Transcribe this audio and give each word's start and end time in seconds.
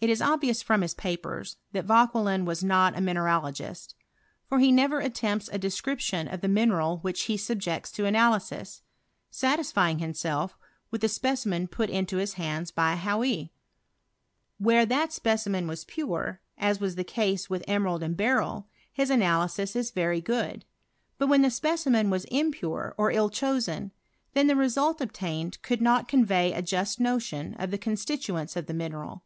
It 0.00 0.10
is 0.10 0.22
obvious 0.22 0.62
from 0.62 0.82
his 0.82 0.94
papers, 0.94 1.56
that 1.72 1.84
Vauquelin 1.84 2.44
Imas 2.46 2.62
not 2.62 2.94
a 2.96 3.00
mineralo^st; 3.00 3.94
for 4.48 4.60
he 4.60 4.70
never 4.70 5.00
attempts 5.00 5.48
a 5.48 5.58
de 5.58 5.66
.■cription 5.66 6.32
of 6.32 6.40
the 6.40 6.46
mineral 6.46 6.98
which 6.98 7.22
he 7.22 7.36
subjects 7.36 7.90
to 7.90 8.04
analysis, 8.06 8.82
.■satisfying 9.32 9.98
himself 9.98 10.56
with 10.92 11.00
the 11.00 11.08
specimen 11.08 11.66
put 11.66 11.90
into 11.90 12.18
his 12.18 12.34
!)iands 12.36 12.72
by 12.72 12.94
Hauy, 12.94 13.50
Where 14.58 14.86
that 14.86 15.12
specimen 15.12 15.66
was 15.66 15.84
pure, 15.84 16.40
as 16.56 16.78
^was 16.78 16.94
the 16.94 17.02
case 17.02 17.50
with 17.50 17.64
emerald 17.66 18.04
and 18.04 18.16
beryl, 18.16 18.68
his 18.92 19.10
analysis 19.10 19.74
is 19.74 19.90
^*ery 19.90 20.20
good; 20.22 20.64
but 21.18 21.26
when 21.26 21.42
the 21.42 21.50
specimen 21.50 22.08
was 22.08 22.24
impure 22.26 22.94
or 22.96 23.10
iil 23.10 23.32
chosen, 23.32 23.90
then 24.32 24.46
the 24.46 24.54
result 24.54 25.00
obtained 25.00 25.60
could 25.62 25.82
not 25.82 26.06
convey 26.06 26.52
S 26.52 26.68
just 26.70 27.00
notion 27.00 27.54
of 27.54 27.72
the 27.72 27.78
constituents 27.78 28.54
of 28.54 28.66
the 28.66 28.74
mineral. 28.74 29.24